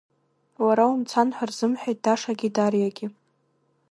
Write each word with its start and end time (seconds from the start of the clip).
Уара 0.65 0.83
умцан 0.93 1.29
ҳәа 1.35 1.45
рзымҳәеит 1.49 1.99
Дашагьы 2.03 2.49
Дариагьы. 2.55 3.07